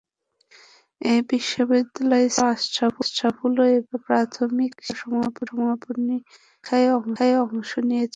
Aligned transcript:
একই 1.01 1.39
বিদ্যালয়ের 1.69 2.31
ছাত্র 2.35 2.79
আশরাফুলও 3.01 3.63
এবার 3.77 3.99
প্রাথমিক 4.07 4.73
শিক্ষা 4.87 5.19
সমাপনী 5.49 6.15
পরীক্ষায় 6.63 6.87
অংশ 7.43 7.71
নিয়েছে। 7.87 8.09